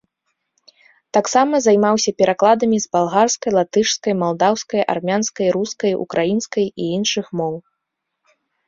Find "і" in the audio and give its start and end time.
6.81-6.91